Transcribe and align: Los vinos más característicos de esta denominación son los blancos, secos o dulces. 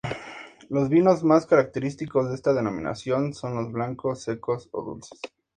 Los 0.69 0.89
vinos 0.89 1.23
más 1.23 1.45
característicos 1.45 2.27
de 2.27 2.33
esta 2.33 2.53
denominación 2.55 3.35
son 3.35 3.53
los 3.53 3.71
blancos, 3.71 4.23
secos 4.23 4.67
o 4.71 4.81
dulces. 4.81 5.19